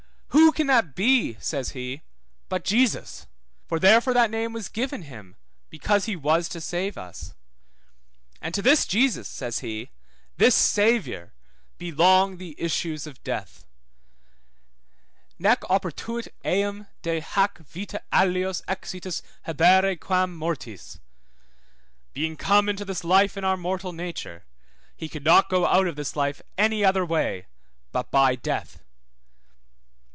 Who 0.31 0.53
can 0.53 0.67
that 0.67 0.95
be, 0.95 1.37
says 1.39 1.69
he, 1.69 2.01
but 2.49 2.65
Jesus? 2.65 3.25
For 3.67 3.79
therefore 3.79 4.13
that 4.13 4.29
name 4.29 4.51
was 4.53 4.67
given 4.69 5.03
him 5.03 5.35
because 5.69 6.05
he 6.05 6.15
was 6.17 6.47
to 6.49 6.59
save 6.61 6.97
us. 6.97 7.33
And 8.41 8.53
to 8.55 8.61
this 8.61 8.85
Jesus, 8.85 9.27
says 9.29 9.59
he, 9.59 9.91
this 10.37 10.53
Saviour, 10.53 11.33
2727 11.79 11.81
Matt. 11.81 11.93
1:21. 11.95 11.97
belong 11.97 12.37
the 12.37 12.55
issues 12.63 13.07
of 13.07 13.23
death; 13.23 13.65
Nec 15.39 15.61
oportuit 15.61 16.27
eum 16.45 16.87
de 17.01 17.19
hac 17.21 17.57
vita 17.59 18.01
alios 18.13 18.61
exitus 18.67 19.21
habere 19.47 19.97
quam 19.99 20.35
mortis: 20.35 20.99
being 22.13 22.35
come 22.37 22.67
into 22.69 22.83
this 22.85 23.03
life 23.05 23.37
in 23.37 23.43
our 23.45 23.57
mortal 23.57 23.93
nature, 23.93 24.45
he 24.97 25.07
could 25.09 25.23
not 25.23 25.49
go 25.49 25.65
out 25.65 25.87
of 25.87 25.95
this 25.95 26.15
life 26.17 26.41
any 26.57 26.83
other 26.85 27.05
way 27.05 27.45
but 27.93 28.11
by 28.11 28.35
death. 28.35 28.79